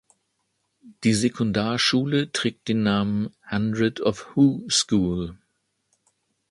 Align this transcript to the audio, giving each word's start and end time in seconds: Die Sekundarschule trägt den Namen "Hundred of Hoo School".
Die 1.03 1.13
Sekundarschule 1.13 2.31
trägt 2.31 2.69
den 2.69 2.81
Namen 2.81 3.35
"Hundred 3.51 4.01
of 4.01 4.35
Hoo 4.35 4.65
School". 4.67 5.37